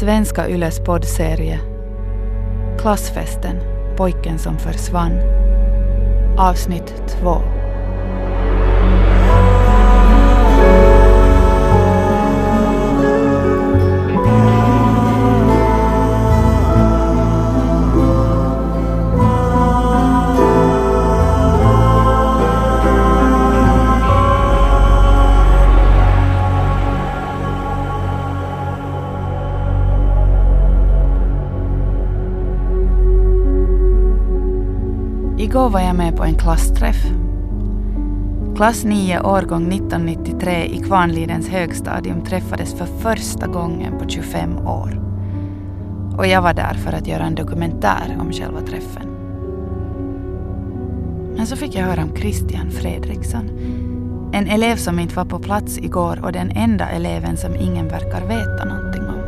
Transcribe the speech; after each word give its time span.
Svenska 0.00 0.48
Yles 0.48 0.80
poddserie 0.80 1.60
Klassfesten, 2.78 3.56
pojken 3.96 4.38
som 4.38 4.58
försvann. 4.58 5.12
Avsnitt 6.38 6.94
2. 7.08 7.59
Igår 35.50 35.70
var 35.70 35.80
jag 35.80 35.96
med 35.96 36.16
på 36.16 36.24
en 36.24 36.34
klassträff. 36.34 37.04
Klass 38.56 38.84
9 38.84 39.20
årgång 39.20 39.72
1993 39.72 40.64
i 40.64 40.78
Kvarnlidens 40.78 41.48
högstadium 41.48 42.24
träffades 42.24 42.74
för 42.74 42.86
första 42.86 43.46
gången 43.46 43.98
på 43.98 44.08
25 44.08 44.66
år. 44.66 45.00
Och 46.18 46.26
jag 46.26 46.42
var 46.42 46.54
där 46.54 46.74
för 46.74 46.92
att 46.92 47.06
göra 47.06 47.24
en 47.24 47.34
dokumentär 47.34 48.16
om 48.20 48.32
själva 48.32 48.60
träffen. 48.60 49.08
Men 51.36 51.46
så 51.46 51.56
fick 51.56 51.74
jag 51.74 51.82
höra 51.82 52.02
om 52.02 52.16
Christian 52.16 52.70
Fredriksson. 52.70 53.50
En 54.32 54.46
elev 54.46 54.76
som 54.76 54.98
inte 54.98 55.14
var 55.14 55.24
på 55.24 55.38
plats 55.38 55.78
igår 55.78 56.24
och 56.24 56.32
den 56.32 56.50
enda 56.50 56.88
eleven 56.88 57.36
som 57.36 57.54
ingen 57.54 57.88
verkar 57.88 58.26
veta 58.26 58.64
någonting 58.64 59.02
om. 59.02 59.20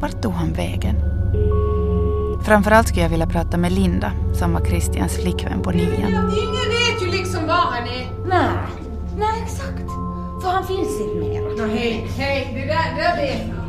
Vart 0.00 0.22
tog 0.22 0.32
han 0.32 0.52
vägen? 0.52 1.21
Framförallt 2.44 2.88
skulle 2.88 3.02
jag 3.02 3.08
vilja 3.10 3.26
prata 3.26 3.56
med 3.56 3.72
Linda, 3.72 4.12
som 4.34 4.52
var 4.52 4.60
Christians 4.60 5.16
flickvän 5.16 5.62
på 5.62 5.70
nian. 5.70 6.08
Ingen 6.08 6.68
vet 6.68 7.02
ju 7.02 7.10
liksom 7.10 7.46
var 7.46 7.54
han 7.54 7.82
är. 7.82 8.28
Nej, 8.28 8.48
nej 9.18 9.42
exakt. 9.44 9.90
För 10.42 10.48
han 10.50 10.66
finns 10.66 11.00
inte 11.00 11.14
mera. 11.14 11.66
Nå 11.66 11.74
hej, 11.74 12.06
hej, 12.16 12.50
det 12.54 12.66
där, 12.66 12.96
det 12.96 13.02
där 13.02 13.16
vet 13.16 13.48
jag. 13.48 13.62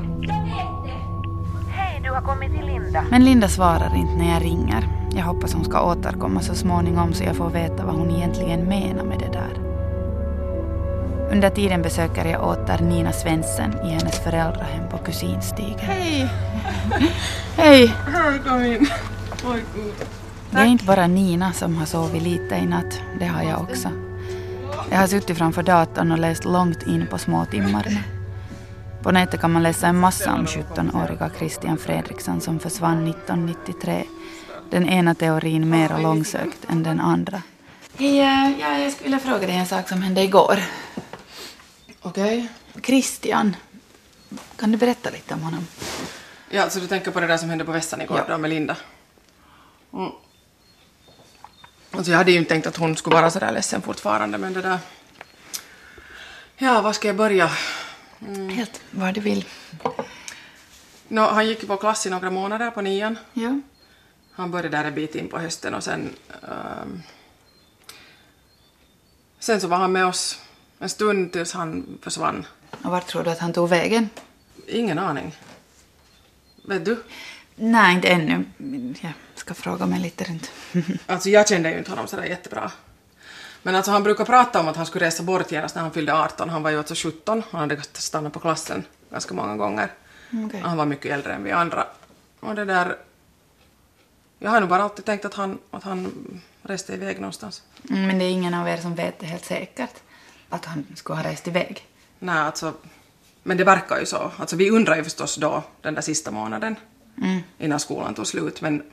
Hej, 1.70 2.02
du 2.04 2.10
har 2.10 2.22
kommit 2.22 2.52
till 2.52 2.66
Linda. 2.66 3.06
Men 3.12 3.26
Linda 3.26 3.48
svarar 3.48 3.96
inte 3.96 4.14
när 4.14 4.34
jag 4.34 4.44
ringer. 4.44 4.88
Jag 5.16 5.24
hoppas 5.24 5.54
hon 5.54 5.66
ska 5.66 5.92
återkomma 5.92 6.42
så 6.42 6.56
småningom 6.56 7.14
så 7.14 7.24
jag 7.24 7.36
får 7.36 7.50
veta 7.50 7.86
vad 7.86 7.96
hon 7.96 8.12
egentligen 8.12 8.64
menar 8.64 9.04
med 9.04 9.20
det. 9.20 9.23
Under 11.34 11.50
tiden 11.50 11.82
besöker 11.82 12.26
jag 12.26 12.48
åter 12.48 12.80
Nina 12.82 13.12
Svensson 13.12 13.74
i 13.86 13.90
hennes 13.90 14.20
föräldrahem 14.20 14.90
på 14.90 14.98
Kusinstigen. 14.98 15.80
Hej. 15.80 16.30
Hej! 17.58 17.88
Hej, 17.88 18.40
kom 18.48 18.64
in. 18.64 18.88
Oj, 19.46 19.64
gud. 19.76 19.94
Det 20.52 20.58
är 20.58 20.66
inte 20.66 20.86
bara 20.86 21.08
Nina 21.08 21.54
som 21.54 21.76
har 21.78 21.86
sovit 21.86 22.24
lite 22.24 22.56
i 22.56 22.66
natt, 22.66 23.02
det 23.20 23.26
har 23.26 23.44
jag 23.44 23.62
också. 23.62 23.90
Jag 24.92 24.98
har 24.98 25.08
suttit 25.08 25.38
framför 25.38 25.64
datorn 25.64 26.12
och 26.12 26.20
läst 26.20 26.46
långt 26.46 26.88
in 26.88 27.08
på 27.08 27.18
småtimmarna. 27.18 27.92
På 29.04 29.12
nätet 29.12 29.42
kan 29.42 29.52
man 29.52 29.64
läsa 29.64 29.88
en 29.88 30.00
massa 30.00 30.34
om 30.34 30.46
17-åriga 30.46 31.30
Christian 31.38 31.78
Fredriksson 31.78 32.42
som 32.42 32.60
försvann 32.60 33.08
1993. 33.08 34.04
Den 34.70 34.90
ena 34.90 35.16
teorin 35.16 35.70
mer 35.70 36.02
långsökt 36.02 36.66
än 36.70 36.84
den 36.84 37.00
andra. 37.00 37.42
Hej, 37.98 38.18
ja, 38.18 38.78
jag 38.80 38.92
skulle 38.92 39.04
vilja 39.04 39.20
fråga 39.20 39.48
dig 39.48 39.56
en 39.56 39.66
sak 39.66 39.90
som 39.90 40.02
hände 40.02 40.22
igår. 40.22 40.60
Okej. 42.04 42.48
Christian, 42.84 43.56
kan 44.58 44.72
du 44.72 44.78
berätta 44.78 45.10
lite 45.10 45.34
om 45.34 45.42
honom? 45.42 45.68
Ja, 46.50 46.70
så 46.70 46.80
du 46.80 46.88
tänker 46.88 47.12
på 47.12 47.20
det 47.20 47.28
där 47.28 47.38
som 47.38 47.50
hände 47.50 47.66
på 47.66 47.72
vässan 47.72 48.02
igår 48.02 48.18
Ja. 48.18 48.26
då 48.34 48.38
med 48.38 48.50
Linda? 48.50 48.78
Mm. 49.94 50.12
Alltså 51.92 52.12
jag 52.12 52.18
hade 52.18 52.32
ju 52.32 52.38
inte 52.38 52.50
tänkt 52.50 52.68
att 52.68 52.78
hon 52.78 52.96
skulle 52.98 53.16
vara 53.16 53.32
sådär 53.32 53.52
ledsen 53.52 53.82
fortfarande 53.82 54.38
men 54.38 54.54
det 54.54 54.62
där... 54.62 54.80
Ja, 56.58 56.82
var 56.82 56.94
ska 56.94 57.08
jag 57.08 57.16
börja? 57.18 57.52
Helt 58.56 58.82
var 58.92 59.12
du 59.12 59.22
vill. 59.22 59.46
Nå, 61.08 61.28
han 61.28 61.48
gick 61.48 61.62
ju 61.62 61.68
på 61.68 61.78
klass 61.78 62.06
i 62.06 62.10
några 62.10 62.30
månader 62.30 62.72
på 62.72 62.82
nian. 62.82 63.18
Ja. 63.34 63.60
Han 64.32 64.52
började 64.52 64.78
där 64.78 64.84
en 64.86 64.96
bit 64.96 65.16
in 65.16 65.28
på 65.30 65.40
hösten 65.40 65.74
och 65.74 65.84
sen... 65.84 66.10
ehm, 66.44 67.02
sen 69.40 69.62
så 69.62 69.68
var 69.68 69.78
han 69.78 69.92
med 69.92 70.06
oss 70.06 70.40
en 70.80 70.90
stund 70.90 71.32
tills 71.32 71.54
han 71.54 71.98
försvann. 72.02 72.46
Och 72.84 72.92
vart 72.92 73.08
tror 73.08 73.24
du 73.24 73.30
att 73.30 73.40
han 73.40 73.54
tog 73.54 73.70
vägen? 73.70 74.10
Ingen 74.68 75.00
aning. 75.00 75.36
Vet 76.66 76.86
du? 76.86 77.04
Nej, 77.56 77.96
inte 77.96 78.08
ännu. 78.08 78.46
Jag 79.02 79.14
ska 79.36 79.54
fråga 79.54 79.86
mig 79.86 80.00
lite 80.00 80.24
runt. 80.24 80.52
Alltså 81.06 81.30
jag 81.30 81.48
kände 81.48 81.72
ju 81.72 81.78
inte 81.78 81.92
honom 81.92 82.08
sådär 82.08 82.24
jättebra. 82.24 82.72
Men 83.62 83.76
alltså 83.76 83.92
han 83.92 84.04
brukar 84.04 84.26
prata 84.26 84.60
om 84.60 84.68
att 84.68 84.76
han 84.76 84.86
skulle 84.86 85.06
resa 85.06 85.24
bort 85.24 85.52
genast 85.52 85.76
när 85.76 85.82
han 85.82 85.92
fyllde 85.92 86.14
18. 86.14 86.50
Han 86.50 86.64
var 86.64 86.70
ju 86.70 86.78
alltså 86.78 86.96
17 86.96 87.44
han 87.52 87.60
hade 87.62 87.82
stannat 87.94 88.34
på 88.34 88.40
klassen 88.40 88.84
ganska 89.12 89.34
många 89.34 89.56
gånger. 89.56 89.92
Okej. 90.46 90.62
Han 90.64 90.78
var 90.78 90.86
mycket 90.86 91.12
äldre 91.12 91.34
än 91.34 91.44
vi 91.44 91.52
andra. 91.52 91.88
Och 92.40 92.56
det 92.56 92.66
där... 92.66 92.98
Jag 94.40 94.52
har 94.52 94.60
nog 94.60 94.70
bara 94.70 94.84
alltid 94.84 95.06
tänkt 95.06 95.26
att 95.26 95.34
han, 95.34 95.60
att 95.72 95.84
han 95.84 96.12
reste 96.62 96.94
iväg 96.94 97.20
någonstans. 97.20 97.62
Mm, 97.90 98.08
Men 98.08 98.20
det 98.20 98.26
är 98.26 98.30
ingen 98.30 98.54
av 98.54 98.68
er 98.68 98.78
som 98.78 98.96
vet 98.96 99.20
det 99.20 99.26
helt 99.26 99.46
säkert. 99.46 99.94
Att 100.54 100.66
han 100.66 100.86
skulle 100.96 101.18
ha 101.18 101.24
rest 101.24 101.48
iväg. 101.48 101.88
Nej, 102.20 102.38
alltså... 102.38 102.74
Men 103.44 103.58
det 103.58 103.64
verkar 103.64 104.00
ju 104.00 104.06
så. 104.06 104.32
Alltså 104.38 104.56
vi 104.56 104.70
undrar 104.70 104.96
ju 104.96 105.04
förstås 105.04 105.36
då, 105.36 105.64
den 105.82 105.94
där 105.94 106.02
sista 106.02 106.32
månaden, 106.32 106.76
innan 107.58 107.80
skolan 107.80 108.14
tog 108.14 108.28
slut. 108.28 108.62
Men, 108.62 108.84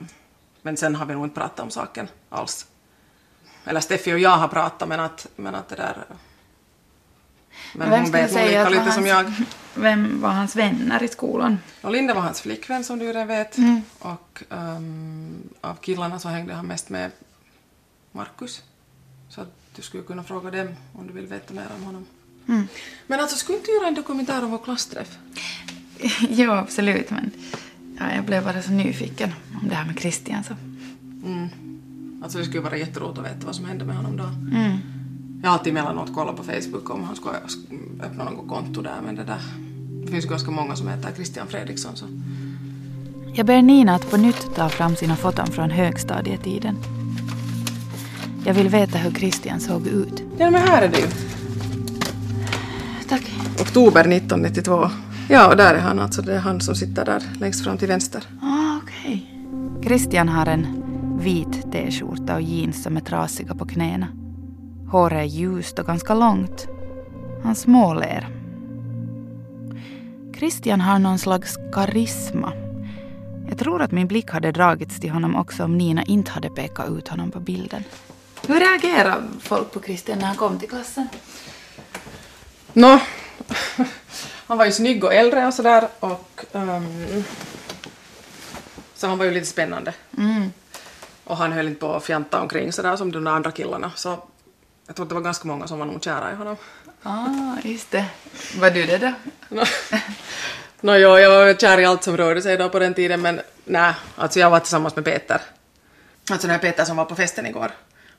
men 0.61 0.77
sen 0.77 0.95
har 0.95 1.05
vi 1.05 1.13
nog 1.13 1.25
inte 1.25 1.39
pratat 1.39 1.59
om 1.59 1.71
saken 1.71 2.07
alls. 2.29 2.65
Eller 3.65 3.79
Steffi 3.79 4.13
och 4.13 4.19
jag 4.19 4.37
har 4.37 4.47
pratat, 4.47 4.89
men 4.89 4.99
att, 4.99 5.27
men 5.35 5.55
att 5.55 5.69
det 5.69 5.75
där... 5.75 6.05
Men 7.75 7.89
Vem 7.89 8.03
hon 8.03 8.11
vet 8.11 8.21
nog 8.21 8.31
säga 8.31 8.47
lika 8.47 8.59
att 8.59 8.65
var 8.65 8.71
lite 8.71 8.83
hans, 8.83 8.95
som 8.95 9.07
jag. 9.07 9.33
Vem 9.73 10.21
var 10.21 10.29
hans 10.29 10.55
vänner 10.55 11.03
i 11.03 11.07
skolan? 11.07 11.57
Och 11.81 11.91
Linda 11.91 12.13
var 12.13 12.21
hans 12.21 12.41
flickvän 12.41 12.83
som 12.83 12.99
du 12.99 13.07
redan 13.07 13.27
vet. 13.27 13.57
Mm. 13.57 13.81
Och 13.99 14.43
ehm, 14.49 15.49
av 15.61 15.75
killarna 15.75 16.19
så 16.19 16.29
hängde 16.29 16.53
han 16.53 16.65
mest 16.65 16.89
med 16.89 17.11
Markus. 18.11 18.63
Du 19.75 19.81
skulle 19.81 20.03
kunna 20.03 20.23
fråga 20.23 20.51
dem 20.51 20.67
om 20.93 21.07
du 21.07 21.13
vill 21.13 21.25
veta 21.25 21.53
mer 21.53 21.67
om 21.77 21.83
honom. 21.83 22.05
Mm. 22.47 22.67
Men 23.07 23.19
alltså, 23.19 23.37
skulle 23.37 23.57
inte 23.57 23.71
göra 23.71 23.87
en 23.87 23.95
dokumentär 23.95 24.43
om 24.43 24.51
vår 24.51 24.57
klassträff? 24.57 25.17
jo, 26.29 26.51
absolut, 26.51 27.09
men 27.09 27.31
ja, 27.99 28.15
jag 28.15 28.25
blev 28.25 28.43
bara 28.43 28.61
så 28.61 28.71
nyfiken 28.71 29.33
om 29.61 29.69
det 29.69 29.75
här 29.75 29.85
med 29.85 29.99
Christian. 29.99 30.43
Så. 30.43 30.55
Alltså 32.23 32.37
det 32.37 32.45
skulle 32.45 32.61
vara 32.61 32.77
jätteroligt 32.77 33.19
att 33.19 33.25
veta 33.25 33.45
vad 33.45 33.55
som 33.55 33.65
hände 33.65 33.85
med 33.85 33.95
honom 33.95 34.17
då. 34.17 34.23
Mm. 34.23 34.77
Jag 35.41 35.49
har 35.49 35.57
alltid 35.57 35.71
emellanåt 35.71 36.15
kollat 36.15 36.35
på 36.35 36.43
Facebook 36.43 36.89
om 36.89 37.03
han 37.03 37.15
skulle 37.15 37.37
öppna 38.01 38.23
något 38.23 38.49
konto 38.49 38.81
där, 38.81 39.01
men 39.05 39.15
det 39.15 39.23
där... 39.23 39.41
Det 40.05 40.11
finns 40.11 40.25
ganska 40.25 40.51
många 40.51 40.75
som 40.75 40.87
heter 40.87 41.11
Christian 41.15 41.47
Fredriksson 41.47 41.95
så... 41.95 42.05
Jag 43.33 43.45
ber 43.45 43.61
Nina 43.61 43.95
att 43.95 44.11
på 44.11 44.17
nytt 44.17 44.55
ta 44.55 44.69
fram 44.69 44.95
sina 44.95 45.15
foton 45.15 45.47
från 45.47 45.69
högstadietiden. 45.69 47.00
Jag 48.45 48.53
vill 48.53 48.69
veta 48.69 48.97
hur 48.97 49.11
Christian 49.11 49.59
såg 49.59 49.87
ut. 49.87 50.23
Ja 50.37 50.51
men 50.51 50.61
här 50.61 50.81
är 50.81 50.87
det 50.87 50.99
ju. 50.99 51.07
Tack. 53.09 53.31
Oktober 53.59 54.01
1992. 54.01 54.89
Ja, 55.29 55.49
och 55.49 55.57
där 55.57 55.73
är 55.73 55.79
han 55.79 55.99
alltså. 55.99 56.21
Det 56.21 56.33
är 56.33 56.39
han 56.39 56.61
som 56.61 56.75
sitter 56.75 57.05
där 57.05 57.23
längst 57.39 57.63
fram 57.63 57.77
till 57.77 57.87
vänster. 57.87 58.23
Ah, 58.41 58.77
okej. 58.83 59.31
Christian 59.83 60.29
har 60.29 60.45
en 60.45 60.67
vit 61.19 61.71
t-skjorta 61.71 62.35
och 62.35 62.41
jeans 62.41 62.83
som 62.83 62.97
är 62.97 63.01
trasiga 63.01 63.55
på 63.55 63.65
knäna. 63.65 64.07
Håret 64.91 65.19
är 65.19 65.23
ljust 65.23 65.79
och 65.79 65.85
ganska 65.85 66.13
långt. 66.13 66.67
Han 67.43 67.55
småler. 67.55 68.27
Christian 70.37 70.81
har 70.81 70.99
någon 70.99 71.19
slags 71.19 71.57
karisma. 71.73 72.53
Jag 73.49 73.57
tror 73.57 73.81
att 73.81 73.91
min 73.91 74.07
blick 74.07 74.31
hade 74.31 74.51
dragits 74.51 74.99
till 74.99 75.09
honom 75.09 75.35
också 75.35 75.63
om 75.63 75.77
Nina 75.77 76.03
inte 76.03 76.31
hade 76.31 76.49
pekat 76.49 76.89
ut 76.89 77.07
honom 77.07 77.31
på 77.31 77.39
bilden. 77.39 77.83
Hur 78.51 78.59
reagerade 78.59 79.23
folk 79.39 79.71
på 79.71 79.81
Christian 79.81 80.19
när 80.19 80.25
han 80.25 80.35
kom 80.35 80.59
till 80.59 80.69
klassen? 80.69 81.09
Nå, 82.73 82.99
han 84.47 84.57
var 84.57 84.65
ju 84.65 84.71
snygg 84.71 85.03
och 85.03 85.13
äldre 85.13 85.47
och 85.47 85.53
sådär 85.53 85.87
och... 85.99 86.45
ehm, 86.53 87.23
så 88.93 89.07
han 89.07 89.17
var 89.17 89.25
ju 89.25 89.31
lite 89.31 89.45
spännande. 89.45 89.93
Mm. 90.17 90.51
Och 91.23 91.37
han 91.37 91.51
höll 91.51 91.67
inte 91.67 91.79
på 91.79 91.93
att 91.93 92.03
fjanta 92.03 92.41
omkring 92.41 92.73
sådär 92.73 92.95
som 92.95 93.11
de 93.11 93.27
andra 93.27 93.51
killarna. 93.51 93.91
Så 93.95 94.23
jag 94.87 94.95
tror 94.95 95.05
att 95.05 95.09
det 95.09 95.15
var 95.15 95.21
ganska 95.21 95.47
många 95.47 95.67
som 95.67 95.79
var 95.79 95.85
nog 95.85 96.03
kära 96.03 96.31
i 96.31 96.35
honom. 96.35 96.57
Ah, 97.03 97.57
just 97.63 97.91
det. 97.91 98.05
Var 98.59 98.69
du 98.69 98.85
det 98.85 98.97
då? 98.97 99.13
Nå, 99.55 99.63
Nå 100.81 100.95
jo, 100.95 101.17
jag 101.17 101.29
var 101.29 101.53
kär 101.53 101.79
i 101.79 101.85
allt 101.85 102.03
som 102.03 102.17
rörde 102.17 102.41
sig 102.41 102.57
då 102.57 102.69
på 102.69 102.79
den 102.79 102.93
tiden 102.93 103.21
men 103.21 103.41
nej, 103.65 103.93
alltså 104.15 104.39
jag 104.39 104.49
var 104.49 104.59
tillsammans 104.59 104.95
med 104.95 105.05
Peter. 105.05 105.41
Alltså 106.31 106.47
den 106.47 106.55
här 106.55 106.61
Peter 106.61 106.85
som 106.85 106.97
var 106.97 107.05
på 107.05 107.15
festen 107.15 107.45
igår. 107.45 107.71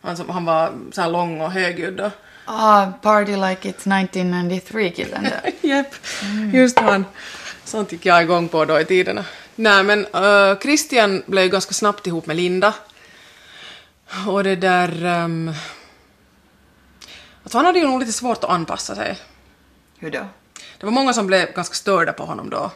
Han, 0.03 0.17
som, 0.17 0.29
han 0.29 0.45
var 0.45 0.73
så 0.93 1.01
här 1.01 1.11
lång 1.11 1.41
och 1.41 1.53
högljudd 1.53 2.01
och... 2.01 2.11
Ah, 2.45 2.87
Party 2.87 3.37
Like 3.37 3.73
It's 3.73 4.09
1993-killen 4.11 5.23
där. 5.23 5.53
Japp, 5.69 5.95
just 6.53 6.79
han. 6.79 7.05
Sånt 7.65 7.93
gick 7.93 8.07
jag 8.07 8.23
igång 8.23 8.49
på 8.49 8.65
då 8.65 8.81
i 8.81 8.85
tiderna. 8.85 9.25
Nej 9.55 9.85
men 9.85 10.07
uh, 10.07 10.59
Christian 10.59 11.23
blev 11.27 11.49
ganska 11.49 11.75
snabbt 11.75 12.07
ihop 12.07 12.27
med 12.27 12.37
Linda. 12.37 12.75
Och 14.27 14.45
det 14.45 14.57
där... 14.57 15.05
Um, 15.05 15.55
alltså 17.43 17.59
han 17.59 17.67
hade 17.67 17.79
ju 17.79 17.87
nog 17.87 18.01
lite 18.01 18.13
svårt 18.13 18.45
att 18.45 18.51
anpassa 18.51 18.95
sig. 18.95 19.17
Hur 19.99 20.11
då? 20.11 20.27
Det 20.79 20.87
var 20.87 20.93
många 20.93 21.13
som 21.13 21.27
blev 21.27 21.53
ganska 21.55 21.75
störda 21.75 22.13
på 22.13 22.25
honom 22.25 22.51
då. 22.51 22.71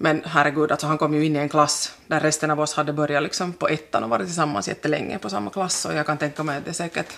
Men 0.00 0.22
herregud, 0.24 0.70
alltså 0.70 0.86
han 0.86 0.98
kom 0.98 1.14
ju 1.14 1.24
in 1.24 1.36
i 1.36 1.38
en 1.38 1.48
klass 1.48 1.94
där 2.06 2.20
resten 2.20 2.50
av 2.50 2.60
oss 2.60 2.74
hade 2.74 2.92
börjat 2.92 3.22
liksom 3.22 3.52
på 3.52 3.68
ettan 3.68 4.04
och 4.04 4.10
varit 4.10 4.26
tillsammans 4.26 4.68
jättelänge 4.68 5.18
på 5.18 5.30
samma 5.30 5.50
klass 5.50 5.84
och 5.84 5.94
jag 5.94 6.06
kan 6.06 6.18
tänka 6.18 6.42
mig 6.42 6.58
att 6.58 6.64
det 6.64 6.72
säkert 6.72 7.16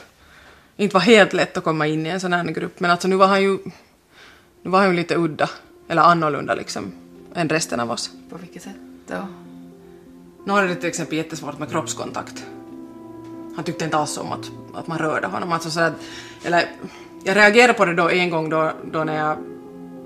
inte 0.76 0.94
var 0.94 1.00
helt 1.00 1.32
lätt 1.32 1.56
att 1.56 1.64
komma 1.64 1.86
in 1.86 2.06
i 2.06 2.08
en 2.08 2.20
sån 2.20 2.32
här 2.32 2.44
grupp. 2.44 2.80
Men 2.80 2.90
alltså 2.90 3.08
nu 3.08 3.16
var 3.16 3.26
han 3.26 3.42
ju, 3.42 3.58
nu 4.62 4.70
var 4.70 4.78
han 4.78 4.88
ju 4.88 4.96
lite 4.96 5.16
udda, 5.16 5.50
eller 5.88 6.02
annorlunda 6.02 6.54
liksom, 6.54 6.92
än 7.34 7.48
resten 7.48 7.80
av 7.80 7.90
oss. 7.90 8.10
På 8.30 8.36
vilket 8.36 8.62
sätt 8.62 8.76
då? 9.06 9.26
Nu 10.46 10.52
hade 10.52 10.68
det 10.68 10.74
till 10.74 10.88
exempel 10.88 11.18
jättesvårt 11.18 11.58
med 11.58 11.70
kroppskontakt. 11.70 12.44
Han 13.56 13.64
tyckte 13.64 13.84
inte 13.84 13.96
alls 13.96 14.18
om 14.18 14.32
att, 14.32 14.50
att 14.74 14.86
man 14.86 14.98
rörde 14.98 15.26
honom. 15.26 15.52
Alltså 15.52 15.70
så 15.70 15.80
att, 15.80 15.92
eller, 16.44 16.68
jag 17.24 17.36
reagerade 17.36 17.72
på 17.72 17.84
det 17.84 17.94
då 17.94 18.10
en 18.10 18.30
gång 18.30 18.50
då, 18.50 18.72
då 18.92 19.04
när 19.04 19.16
jag, 19.16 19.36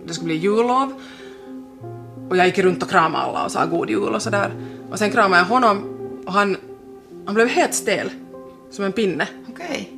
det 0.06 0.14
skulle 0.14 0.26
bli 0.26 0.36
jullov 0.36 1.02
och 2.34 2.38
jag 2.38 2.46
gick 2.46 2.58
runt 2.58 2.82
och 2.82 2.90
kramade 2.90 3.24
alla 3.24 3.44
och 3.44 3.52
sa 3.52 3.66
god 3.66 3.90
jul 3.90 4.14
och 4.14 4.22
sådär. 4.22 4.50
Och 4.90 4.98
sen 4.98 5.10
kramade 5.10 5.42
jag 5.42 5.46
honom 5.46 5.84
och 6.26 6.32
han, 6.32 6.56
han 7.26 7.34
blev 7.34 7.48
helt 7.48 7.74
stel. 7.74 8.10
Som 8.70 8.84
en 8.84 8.92
pinne. 8.92 9.28
Okej. 9.48 9.92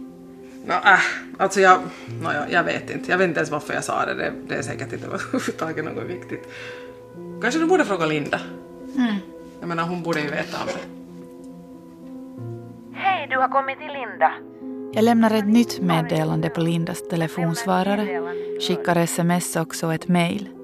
Nå, 0.66 0.74
äh, 0.74 0.98
alltså 1.38 1.60
jag, 1.60 1.78
no, 2.22 2.32
jag, 2.34 2.52
jag 2.52 2.64
vet 2.64 2.90
inte. 2.90 3.10
Jag 3.10 3.18
vet 3.18 3.28
inte 3.28 3.40
ens 3.40 3.50
varför 3.50 3.74
jag 3.74 3.84
sa 3.84 4.06
det. 4.06 4.14
Det, 4.14 4.32
det 4.48 4.54
är 4.54 4.62
säkert 4.62 4.92
inte 4.92 5.06
överhuvudtaget 5.06 5.84
något 5.84 6.04
viktigt. 6.04 6.48
Kanske 7.42 7.60
du 7.60 7.66
borde 7.66 7.84
fråga 7.84 8.06
Linda. 8.06 8.40
Mm. 8.96 9.14
Jag 9.60 9.68
menar 9.68 9.82
hon 9.82 10.02
borde 10.02 10.20
ju 10.20 10.30
veta 10.30 10.58
om 10.60 10.66
det. 10.66 10.96
Hej, 12.98 13.26
du 13.30 13.36
har 13.36 13.48
kommit 13.48 13.78
till 13.78 13.92
Linda. 13.92 14.32
Jag 14.92 15.04
lämnar 15.04 15.34
ett 15.34 15.46
nytt 15.48 15.80
meddelande 15.80 16.50
på 16.50 16.60
Lindas 16.60 17.08
telefonsvarare, 17.08 18.22
skickar 18.60 18.96
sms 18.96 19.56
också 19.56 19.86
och 19.86 19.94
ett 19.94 20.08
mejl. 20.08 20.55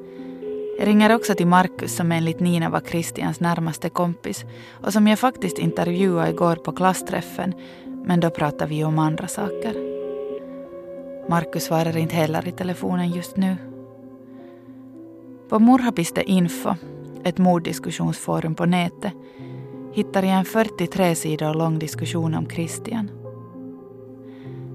Jag 0.78 0.88
ringer 0.88 1.14
också 1.14 1.34
till 1.34 1.46
Markus 1.46 1.96
som 1.96 2.12
enligt 2.12 2.40
Nina 2.40 2.70
var 2.70 2.80
Christians 2.80 3.40
närmaste 3.40 3.88
kompis 3.88 4.44
och 4.72 4.92
som 4.92 5.06
jag 5.06 5.18
faktiskt 5.18 5.58
intervjuade 5.58 6.30
igår 6.30 6.56
på 6.56 6.72
klassträffen, 6.72 7.54
men 8.04 8.20
då 8.20 8.30
pratade 8.30 8.70
vi 8.70 8.84
om 8.84 8.98
andra 8.98 9.28
saker. 9.28 9.74
Markus 11.28 11.64
svarar 11.64 11.96
inte 11.96 12.14
heller 12.14 12.48
i 12.48 12.52
telefonen 12.52 13.10
just 13.10 13.36
nu. 13.36 13.56
På 15.48 15.58
Murhapiste 15.58 16.22
ett 17.24 17.38
morddiskussionsforum 17.38 18.54
på 18.54 18.66
nätet, 18.66 19.12
hittar 19.92 20.22
jag 20.22 20.38
en 20.38 20.44
43 20.44 21.14
sidor 21.14 21.54
lång 21.54 21.78
diskussion 21.78 22.34
om 22.34 22.46
Christian. 22.50 23.10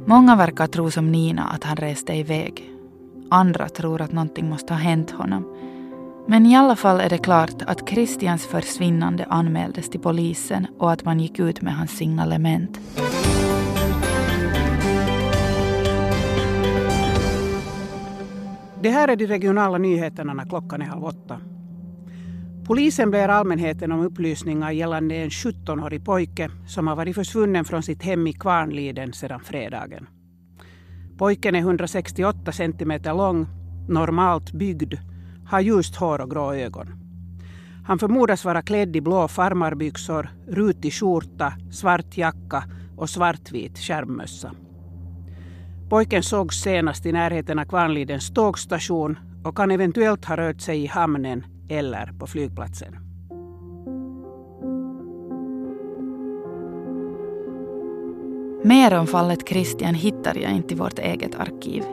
Många 0.05 0.35
verkar 0.35 0.67
tro 0.67 0.91
som 0.91 1.11
Nina 1.11 1.43
att 1.43 1.63
han 1.63 1.75
reste 1.75 2.13
iväg. 2.13 2.73
Andra 3.29 3.69
tror 3.69 4.01
att 4.01 4.11
någonting 4.11 4.49
måste 4.49 4.73
ha 4.73 4.79
hänt 4.79 5.11
honom. 5.11 5.56
Men 6.29 6.45
i 6.45 6.55
alla 6.55 6.75
fall 6.75 6.99
är 6.99 7.09
det 7.09 7.17
klart 7.17 7.61
att 7.67 7.89
Christians 7.89 8.45
försvinnande 8.45 9.25
anmäldes 9.25 9.89
till 9.89 9.99
polisen 9.99 10.67
och 10.79 10.91
att 10.91 11.05
man 11.05 11.19
gick 11.19 11.39
ut 11.39 11.61
med 11.61 11.75
hans 11.75 11.91
signalement. 11.91 12.79
Det 18.81 18.89
här 18.89 19.07
är 19.07 19.15
de 19.15 19.27
regionala 19.27 19.77
nyheterna 19.77 20.33
när 20.33 20.45
klockan 20.45 20.81
är 20.81 20.85
halv 20.85 21.03
åtta. 21.03 21.39
Polisen 22.65 23.11
ber 23.11 23.29
allmänheten 23.29 23.91
om 23.91 23.99
upplysningar 23.99 24.71
gällande 24.71 25.15
en 25.15 25.29
17-årig 25.29 26.05
pojke 26.05 26.49
som 26.67 26.87
har 26.87 26.95
varit 26.95 27.15
försvunnen 27.15 27.65
från 27.65 27.83
sitt 27.83 28.03
hem 28.03 28.27
i 28.27 28.33
Kvarnliden 28.33 29.13
sedan 29.13 29.39
fredagen. 29.39 30.07
Pojken 31.17 31.55
är 31.55 31.59
168 31.59 32.51
centimeter 32.51 33.13
lång, 33.13 33.47
normalt 33.89 34.51
byggd, 34.51 34.93
har 35.47 35.59
ljust 35.59 35.95
hår 35.95 36.21
och 36.21 36.31
grå 36.31 36.53
ögon. 36.53 36.87
Han 37.85 37.99
förmodas 37.99 38.45
vara 38.45 38.61
klädd 38.61 38.95
i 38.95 39.01
blå 39.01 39.27
farmarbyxor, 39.27 40.29
rutig 40.47 40.93
skjorta, 40.93 41.53
svart 41.71 42.17
jacka 42.17 42.63
och 42.97 43.09
svartvit 43.09 43.77
skärmmössa. 43.79 44.51
Pojken 45.89 46.23
sågs 46.23 46.61
senast 46.61 47.05
i 47.05 47.11
närheten 47.11 47.59
av 47.59 47.65
Kvarnlidens 47.65 48.33
tågstation 48.33 49.19
och 49.43 49.57
kan 49.57 49.71
eventuellt 49.71 50.25
ha 50.25 50.37
rört 50.37 50.61
sig 50.61 50.83
i 50.83 50.87
hamnen 50.87 51.45
eller 51.69 52.13
på 52.19 52.27
flygplatsen. 52.27 52.97
Mer 58.63 58.99
om 58.99 59.07
fallet 59.07 59.49
Christian 59.49 59.93
hittar 59.93 60.35
jag 60.37 60.51
inte 60.51 60.73
i 60.73 60.77
vårt 60.77 60.99
eget 60.99 61.35
arkiv. 61.35 61.83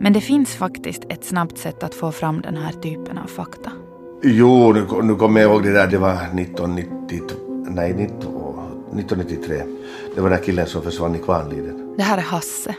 Men 0.00 0.12
det 0.12 0.20
finns 0.20 0.54
faktiskt 0.54 1.04
ett 1.08 1.24
snabbt 1.24 1.58
sätt 1.58 1.82
att 1.82 1.94
få 1.94 2.12
fram 2.12 2.40
den 2.40 2.56
här 2.56 2.72
typen 2.72 3.18
av 3.18 3.26
fakta. 3.26 3.72
Jo, 4.22 4.72
nu, 4.72 4.86
nu 5.02 5.14
kommer 5.14 5.40
jag 5.40 5.50
ihåg 5.50 5.62
det 5.62 5.72
där, 5.72 5.86
det 5.86 5.98
var 5.98 6.14
1992, 6.14 7.34
nej 7.70 7.90
1993. 7.90 9.62
Det 10.14 10.20
var 10.20 10.30
den 10.30 10.42
killen 10.42 10.66
som 10.66 10.82
försvann 10.82 11.14
i 11.14 11.18
Kvarnliden. 11.18 11.94
Det 11.96 12.02
här 12.02 12.18
är 12.18 12.22
Hasse. 12.22 12.74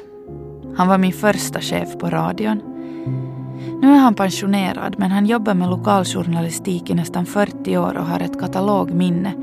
Han 0.75 0.87
var 0.87 0.97
min 0.97 1.13
första 1.13 1.61
chef 1.61 1.97
på 1.99 2.09
radion. 2.09 2.61
Nu 3.81 3.91
är 3.91 3.97
han 3.97 4.15
pensionerad 4.15 4.95
men 4.97 5.11
han 5.11 5.25
jobbar 5.25 5.53
med 5.53 5.69
lokaljournalistik 5.69 6.89
i 6.89 6.93
nästan 6.93 7.25
40 7.25 7.77
år 7.77 7.97
och 7.97 8.05
har 8.05 8.19
ett 8.19 8.39
katalogminne. 8.39 9.33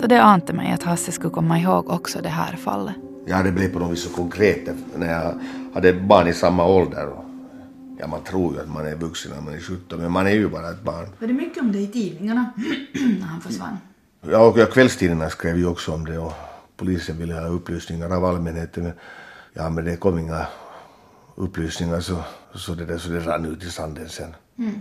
Så 0.00 0.06
det 0.06 0.22
ante 0.22 0.52
mig 0.52 0.72
att 0.72 0.82
Hasse 0.82 1.12
skulle 1.12 1.34
komma 1.34 1.58
ihåg 1.58 1.90
också 1.90 2.18
det 2.22 2.28
här 2.28 2.56
fallet. 2.56 2.94
Ja, 3.26 3.42
det 3.42 3.52
blev 3.52 3.72
på 3.72 3.78
något 3.78 3.92
vis 3.92 4.02
så 4.02 4.10
konkret 4.10 4.68
när 4.96 5.12
jag 5.12 5.40
hade 5.74 5.92
barn 5.92 6.28
i 6.28 6.32
samma 6.32 6.66
ålder. 6.66 7.08
Ja, 7.98 8.06
man 8.06 8.24
tror 8.24 8.54
ju 8.54 8.60
att 8.60 8.68
man 8.68 8.86
är 8.86 8.96
vuxen 8.96 9.32
när 9.34 9.40
man 9.40 9.54
är 9.54 9.60
17, 9.60 10.00
men 10.00 10.12
man 10.12 10.26
är 10.26 10.30
ju 10.30 10.48
bara 10.48 10.70
ett 10.70 10.82
barn. 10.82 11.06
Var 11.18 11.28
det 11.28 11.34
mycket 11.34 11.62
om 11.62 11.72
det 11.72 11.78
i 11.78 11.86
tidningarna 11.86 12.52
när 13.20 13.26
han 13.26 13.40
försvann? 13.40 13.76
Ja, 14.20 14.46
och 14.46 14.72
kvällstidningarna 14.72 15.30
skrev 15.30 15.56
ju 15.56 15.66
också 15.66 15.92
om 15.92 16.04
det 16.04 16.18
och 16.18 16.32
polisen 16.76 17.18
ville 17.18 17.34
ha 17.34 17.46
upplysningar 17.46 18.10
av 18.10 18.24
allmänheten. 18.24 18.82
Men, 18.82 18.92
ja, 19.52 19.70
men 19.70 19.84
det 19.84 19.96
kom 19.96 20.18
inga 20.18 20.46
upplysningar 21.34 22.00
så, 22.00 22.16
så, 22.54 22.74
det, 22.74 22.84
där, 22.84 22.98
så 22.98 23.08
det 23.08 23.20
rann 23.20 23.44
ut 23.44 23.64
i 23.64 23.70
sanden 23.70 24.08
sen. 24.08 24.34
Mm. 24.58 24.80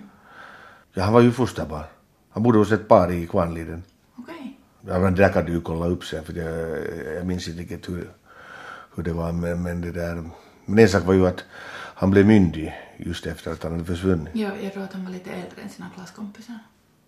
Ja, 0.94 1.04
han 1.04 1.14
var 1.14 1.22
ju 1.22 1.32
fosterbarn. 1.32 1.86
Han 2.30 2.44
bodde 2.44 2.58
hos 2.58 2.72
ett 2.72 2.88
par 2.88 3.12
i 3.12 3.28
Kvarnliden. 3.28 3.84
Okej. 4.18 4.60
Ja, 4.88 5.00
men 5.00 5.16
det 5.16 5.22
där 5.22 5.34
kan 5.34 5.46
du 5.46 5.52
ju 5.52 5.62
kolla 5.62 5.88
upp 5.88 6.04
sen 6.06 6.24
för 6.24 6.34
jag, 6.34 6.78
jag 7.18 7.26
minns 7.26 7.48
inte 7.48 7.62
riktigt 7.62 7.90
hur, 7.90 8.10
hur 8.96 9.04
det 9.04 9.14
var. 9.14 9.32
Men, 9.32 9.64
men, 9.64 9.82
det 9.82 9.92
där, 9.92 10.24
men 10.66 10.80
en 10.80 10.90
sak 10.90 11.06
var 11.06 11.14
ju 11.14 11.28
att 11.28 11.44
han 11.96 12.12
blev 12.12 12.26
myndig 12.26 12.74
just 12.98 13.26
efter 13.26 13.52
att 13.52 13.64
han 13.64 13.72
hade 13.72 13.86
försvunnit. 13.86 14.30
Ja, 14.34 14.50
jag 14.62 14.74
tror 14.74 14.84
att 14.84 14.94
han 14.94 15.06
var 15.06 15.12
lite 15.12 15.30
äldre 15.30 15.62
än 15.64 15.70
sina 15.70 15.90
klasskompisar. 15.96 16.60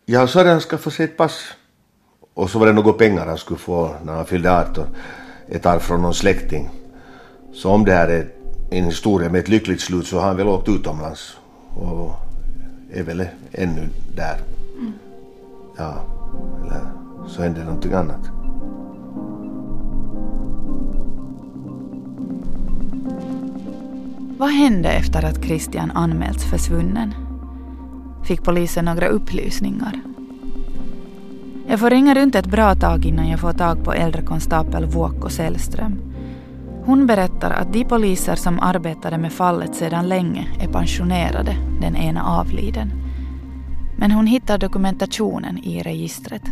Ja, 0.05 0.27
så 0.27 0.39
hade 0.39 0.49
han 0.49 0.59
skaffat 0.59 0.93
sig 0.93 1.05
ett 1.05 1.17
pass. 1.17 1.53
Och 2.33 2.49
så 2.49 2.59
var 2.59 2.67
det 2.67 2.73
några 2.73 2.93
pengar 2.93 3.25
han 3.25 3.37
skulle 3.37 3.59
få 3.59 3.95
när 4.03 4.13
han 4.13 4.25
fyllde 4.25 4.51
18. 4.51 4.87
Ett 5.47 5.65
arv 5.65 5.79
från 5.79 6.01
någon 6.01 6.13
släkting. 6.13 6.69
Så 7.53 7.69
om 7.69 7.85
det 7.85 7.93
här 7.93 8.07
är 8.07 8.27
en 8.71 8.83
historia 8.83 9.29
med 9.29 9.39
ett 9.39 9.49
lyckligt 9.49 9.81
slut 9.81 10.07
så 10.07 10.19
har 10.19 10.27
han 10.27 10.37
väl 10.37 10.47
åkt 10.47 10.69
utomlands. 10.69 11.37
Och 11.75 12.11
är 12.93 13.03
väl 13.03 13.27
ännu 13.51 13.89
där. 14.15 14.37
Mm. 14.77 14.93
Ja, 15.77 16.05
eller 16.65 16.81
så 17.27 17.41
händer 17.41 17.63
någonting 17.63 17.93
annat. 17.93 18.44
Vad 24.37 24.49
hände 24.49 24.89
efter 24.89 25.25
att 25.25 25.43
Christian 25.43 25.91
anmälts 25.91 26.49
försvunnen? 26.49 27.13
Fick 28.23 28.43
polisen 28.43 28.85
några 28.85 29.07
upplysningar? 29.07 29.99
Jag 31.67 31.79
får 31.79 31.89
ringa 31.89 32.15
runt 32.15 32.35
ett 32.35 32.51
bra 32.51 32.75
tag 32.75 33.05
innan 33.05 33.29
jag 33.29 33.39
får 33.39 33.53
tag 33.53 33.83
på 33.83 33.93
äldre 33.93 34.21
konstapel 34.21 34.85
Vuokko 34.85 35.29
Sällström. 35.29 35.99
Hon 36.85 37.07
berättar 37.07 37.51
att 37.51 37.73
de 37.73 37.85
poliser 37.85 38.35
som 38.35 38.59
arbetade 38.59 39.17
med 39.17 39.33
fallet 39.33 39.75
sedan 39.75 40.09
länge 40.09 40.47
är 40.59 40.67
pensionerade, 40.67 41.55
den 41.81 41.95
ena 41.95 42.23
avliden. 42.23 42.91
Men 43.97 44.11
hon 44.11 44.27
hittar 44.27 44.57
dokumentationen 44.57 45.57
i 45.57 45.83
registret. 45.83 46.43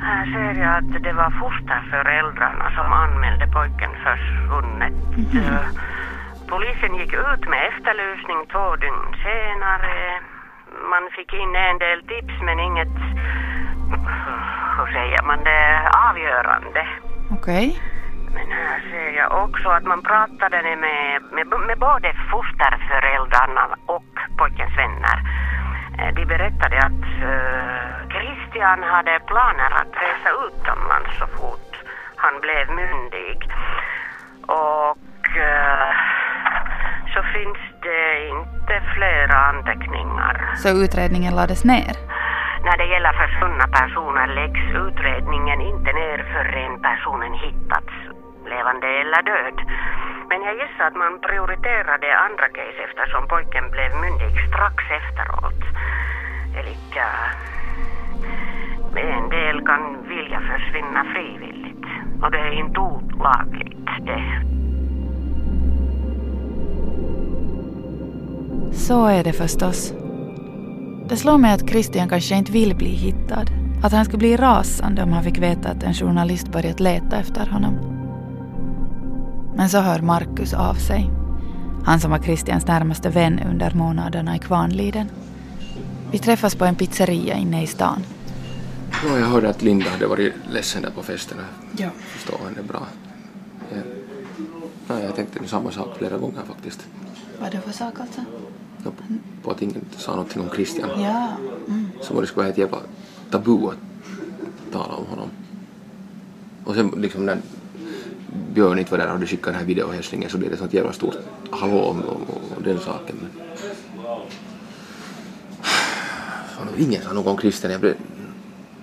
Här 0.00 0.26
ser 0.26 0.60
jag 0.60 0.76
att 0.78 1.02
det 1.02 1.12
var 1.12 1.30
fosterföräldrarna 1.30 2.70
som 2.76 2.92
anmälde 2.92 3.46
pojken 3.46 3.90
försvunnet. 4.04 4.92
Eh, 5.34 5.66
Polisen 6.50 6.94
gick 6.94 7.12
ut 7.12 7.48
med 7.48 7.68
efterlysning 7.68 8.46
två 8.52 8.76
dygn 8.76 9.06
senare. 9.24 10.20
Man 10.92 11.04
fick 11.16 11.32
in 11.32 11.56
en 11.56 11.78
del 11.78 12.00
tips 12.02 12.34
men 12.42 12.60
inget, 12.60 12.96
hur 14.76 14.86
säger 14.92 15.22
man 15.22 15.44
det, 15.44 15.90
avgörande. 16.08 16.88
Okej. 17.30 17.82
Men 18.34 18.52
här 18.52 18.80
ser 18.90 19.10
jag 19.16 19.44
också 19.44 19.68
att 19.68 19.84
man 19.84 20.02
pratade 20.02 20.62
med, 20.62 21.22
med, 21.32 21.46
med 21.68 21.78
både 21.78 22.14
fosterföräldrarna 22.30 23.64
och 23.86 24.12
pojkens 24.38 24.76
vänner. 24.78 25.18
berättade 26.26 26.78
att 26.78 27.06
eh, 27.30 28.08
Christian 28.14 28.82
hade 28.82 29.20
planer 29.26 29.70
att 29.80 29.94
resa 30.04 30.30
utomlands 30.46 31.18
så 31.18 31.26
fort 31.26 31.72
han 32.16 32.40
blev 32.40 32.70
myndig. 32.70 33.38
Och 34.46 35.36
eh, 35.36 36.09
så 37.14 37.22
finns 37.36 37.60
det 37.86 38.28
inte 38.34 38.74
flera 38.94 39.36
anteckningar. 39.52 40.34
Så 40.62 40.68
utredningen 40.84 41.34
lades 41.34 41.64
ner. 41.64 41.94
När 42.66 42.76
det 42.76 42.88
gäller 42.94 43.12
försvunna 43.12 43.66
personer 43.80 44.26
läggs 44.26 44.64
utredningen 44.86 45.60
inte 45.60 45.92
ner 45.92 46.18
förrän 46.32 46.74
personen 46.88 47.32
hittats, 47.44 47.94
levande 48.52 48.86
eller 49.00 49.22
död. 49.22 49.56
Men 50.28 50.42
jag 50.42 50.54
gissar 50.60 50.84
att 50.86 50.96
man 50.96 51.20
prioriterade 51.20 52.18
andra 52.26 52.48
case 52.48 52.80
eftersom 52.88 53.28
pojken 53.28 53.70
blev 53.70 53.90
myndig 54.04 54.32
strax 54.48 54.78
efteråt. 55.00 55.60
Eli 56.58 56.76
en 59.20 59.28
del 59.28 59.66
kan 59.66 60.08
vilja 60.08 60.40
försvinna 60.40 61.04
frivilligt. 61.04 61.86
Och 62.22 62.30
det 62.30 62.38
är 62.38 62.52
inte 62.52 62.80
olagligt 62.80 63.86
det. 64.06 64.59
Så 68.72 69.06
är 69.06 69.24
det 69.24 69.32
förstås. 69.32 69.92
Det 71.08 71.16
slår 71.16 71.38
mig 71.38 71.52
att 71.52 71.68
Christian 71.68 72.08
kanske 72.08 72.34
inte 72.34 72.52
vill 72.52 72.76
bli 72.76 72.88
hittad. 72.88 73.44
Att 73.82 73.92
han 73.92 74.04
skulle 74.04 74.18
bli 74.18 74.36
rasande 74.36 75.02
om 75.02 75.12
han 75.12 75.24
fick 75.24 75.38
veta 75.38 75.68
att 75.68 75.82
en 75.82 75.94
journalist 75.94 76.48
börjat 76.48 76.80
leta 76.80 77.16
efter 77.16 77.46
honom. 77.46 77.74
Men 79.56 79.68
så 79.68 79.78
hör 79.78 80.00
Markus 80.00 80.54
av 80.54 80.74
sig. 80.74 81.10
Han 81.84 82.00
som 82.00 82.10
var 82.10 82.18
Christians 82.18 82.66
närmaste 82.66 83.08
vän 83.08 83.40
under 83.50 83.74
månaderna 83.74 84.36
i 84.36 84.38
Kvarnliden. 84.38 85.08
Vi 86.10 86.18
träffas 86.18 86.54
på 86.54 86.64
en 86.64 86.74
pizzeria 86.74 87.34
inne 87.34 87.62
i 87.62 87.66
stan. 87.66 88.02
Ja, 89.06 89.18
jag 89.18 89.26
hörde 89.26 89.48
att 89.48 89.62
Linda 89.62 89.90
hade 89.90 90.06
varit 90.06 90.32
ledsen 90.50 90.82
där 90.82 90.90
på 90.90 91.02
festen. 91.02 91.38
Ja. 91.76 91.84
Jag 91.84 91.92
förstår 91.92 92.38
henne 92.48 92.68
bra. 92.68 92.82
Jag, 93.72 93.82
ja, 94.88 95.04
jag 95.04 95.16
tänkte 95.16 95.48
samma 95.48 95.70
sak 95.70 95.88
flera 95.98 96.18
gånger 96.18 96.42
faktiskt. 96.48 96.86
Vad 97.40 97.52
det 97.52 97.60
för 97.60 97.72
sak 97.72 98.00
alltså? 98.00 98.20
Ja, 98.84 98.90
på, 99.42 99.50
att 99.50 99.62
ingen 99.62 99.84
sa 99.96 100.10
någonting 100.10 100.42
om 100.42 100.50
Christian. 100.50 101.02
Ja. 101.02 101.28
Mm. 101.68 101.88
Som 102.00 102.16
om 102.16 102.22
det 102.22 102.28
skulle 102.28 102.42
vara 102.42 102.52
ett 102.52 102.58
jävla 102.58 102.78
tabu 103.30 103.66
att 103.66 103.76
tala 104.72 104.94
om 104.94 105.06
honom. 105.06 105.28
Och 106.64 106.74
sen 106.74 106.94
liksom 106.96 107.26
när 107.26 107.38
Björn 108.54 108.78
inte 108.78 108.90
var 108.90 108.98
där 108.98 109.06
och 109.06 109.12
hade 109.12 109.26
skickat 109.26 109.44
den 109.44 109.54
här 109.54 109.64
videohälsningen 109.64 110.30
så 110.30 110.38
blev 110.38 110.50
det 110.50 110.56
sånt 110.56 110.74
jävla 110.74 110.92
stort 110.92 111.16
hallå 111.50 111.80
om, 111.80 111.98
om, 111.98 112.22
om 112.56 112.62
den 112.62 112.78
saken. 112.78 113.16
Men... 113.20 113.30
Fan, 116.56 116.68
ingen 116.78 117.02
sa 117.02 117.12
något 117.12 117.26
om 117.26 117.38
Christian. 117.38 117.72
Jag 117.72 117.80
blev, 117.80 117.94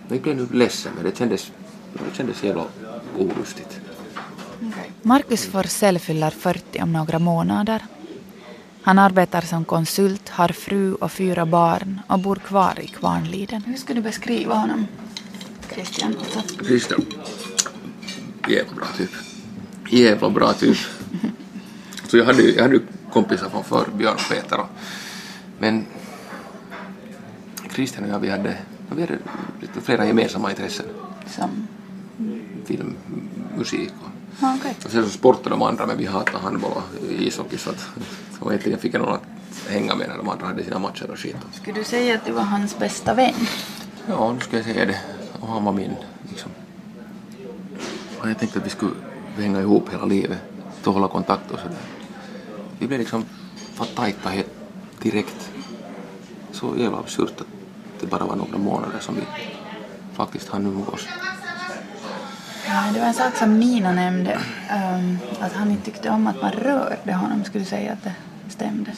jag 0.10 0.22
blev 0.22 0.38
nu 0.38 0.48
ledsen 0.52 0.92
men 0.96 1.04
det 1.04 1.18
kändes, 1.18 1.52
det 1.94 2.16
kändes 2.18 2.44
jävla 2.44 2.66
olustigt. 3.18 3.80
Marcus 5.02 5.46
Forsell 5.46 6.00
fyller 6.00 6.30
40 6.30 6.82
om 6.82 6.94
några 6.94 7.20
månader. 7.20 7.82
Han 8.88 9.00
arbetar 9.00 9.41
som 9.41 9.65
konsult, 9.65 10.29
har 10.29 10.48
fru 10.48 10.94
och 10.94 11.12
fyra 11.12 11.46
barn 11.46 12.00
och 12.08 12.20
bor 12.20 12.36
kvar 12.36 12.79
i 12.79 12.88
Kvarnliden. 12.88 13.63
Hur 13.63 13.75
skulle 13.77 14.00
du 14.00 14.03
beskriva 14.03 14.56
honom, 14.56 14.88
Christian? 15.74 16.15
Alltså, 16.20 16.65
Christian. 16.65 17.06
Jävla 18.50 18.74
bra 18.75 18.86
typ. 18.98 19.10
Jävla 19.89 20.29
bra 20.29 20.53
typ. 20.53 20.77
Så 22.08 22.17
jag 22.17 22.25
hade, 22.25 22.41
ju- 22.41 22.56
jag 22.56 22.62
hade 22.63 22.79
kompisar 23.13 23.50
från 23.50 23.63
förr, 23.63 23.88
Björn 23.98 24.15
och 24.15 24.29
Peter. 24.29 24.60
Och, 24.60 24.70
men 25.60 25.86
Christian 27.74 28.03
och 28.03 28.10
jag, 28.10 28.20
vi 28.20 28.29
hade, 28.29 28.58
vi 28.96 29.01
hade 29.01 29.17
lite 29.62 29.82
flera 29.82 30.06
gemensamma 30.06 30.50
intressen. 30.50 30.86
som... 31.36 31.67
Film, 32.65 32.96
musik 33.58 33.91
och, 34.03 34.10
Ja, 34.41 34.56
okej. 34.60 34.75
och 34.86 34.91
sen 34.91 35.03
så 35.03 35.10
sportade 35.10 35.50
de 35.50 35.62
andra 35.62 35.86
men 35.86 35.98
vi 35.98 36.06
hatade 36.06 36.38
handboll 36.38 36.72
och 36.72 37.12
ishockey 37.20 37.58
så 37.58 37.70
att 37.70 37.88
så 38.39 38.50
egentligen 38.50 38.79
fick 38.79 38.94
jag 38.94 39.01
någon 39.01 39.13
att 39.13 39.24
hänga 39.70 39.96
med 39.96 40.10
när 40.10 40.17
de 40.17 40.29
andra 40.29 40.46
hade 40.46 40.63
sina 40.63 40.79
matcher 40.79 41.12
och 41.12 41.20
skit. 41.20 41.36
Skulle 41.53 41.79
du 41.79 41.84
säga 41.84 42.15
att 42.15 42.25
du 42.25 42.32
var 42.32 42.41
hans 42.41 42.79
bästa 42.79 43.13
vän? 43.13 43.34
Ja, 44.08 44.34
nu 44.34 44.39
ska 44.39 44.56
jag 44.56 44.65
säga 44.65 44.86
det. 44.86 45.00
Och 45.39 45.48
han 45.48 45.63
var 45.63 45.74
min. 45.74 45.96
Liksom. 46.29 46.51
Och 48.20 48.29
jag 48.29 48.39
tänkte 48.39 48.60
att 48.60 48.65
vi 48.65 48.70
skulle 48.70 48.91
hänga 49.38 49.60
ihop 49.62 49.94
hela 49.94 50.06
livet. 50.06 50.38
Och 50.84 50.94
hålla 50.94 51.08
kontakt 51.08 51.51
och 51.51 51.60
sådär. 51.60 51.77
Vi 52.79 52.88
blev 52.88 53.00
liksom 53.00 53.25
för 53.74 53.86
tajta 53.86 54.29
helt 54.29 54.51
direkt. 55.01 55.51
Så 56.51 56.77
jävla 56.77 56.98
absurt 56.98 57.41
att 57.41 57.48
det 58.00 58.08
bara 58.08 58.25
var 58.25 58.36
några 58.36 58.58
månader 58.58 59.00
som 59.00 59.15
vi 59.15 59.22
faktiskt 60.13 60.50
hann 60.50 60.65
umgås. 60.65 61.08
Ja, 62.67 62.83
det 62.93 63.00
var 63.00 63.07
en 63.07 63.13
sak 63.13 63.36
som 63.36 63.59
Nina 63.59 63.91
nämnde, 63.91 64.39
ehm, 64.69 65.17
att 65.39 65.53
han 65.53 65.71
inte 65.71 65.86
tyckte 65.86 66.09
om 66.09 66.27
att 66.27 66.41
man 66.41 66.51
rörde 66.51 67.13
honom. 67.13 67.43
Skulle 67.43 67.63
du 67.63 67.69
säga 67.69 67.91
att 67.93 68.03
det 68.03 68.13
stämde? 68.50 68.91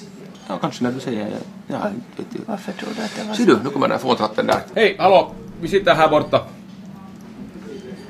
Ja, 0.47 0.57
kanske 0.57 0.83
när 0.83 0.91
du 0.91 0.99
säger 0.99 1.27
ja, 1.27 1.35
ja 1.67 1.89
vet 2.17 2.27
jag. 2.31 2.41
Varför 2.45 2.71
tror 2.71 2.89
du 2.97 3.01
att 3.03 3.15
det 3.15 3.23
var 3.27 3.33
Ser 3.33 3.45
du, 3.45 3.59
nu 3.63 3.69
kommer 3.69 3.87
den 3.87 3.99
fåntratten 3.99 4.47
där. 4.47 4.61
Hej, 4.75 4.95
hallå! 4.99 5.31
Vi 5.61 5.67
sitter 5.67 5.95
här 5.95 6.09
borta. 6.09 6.45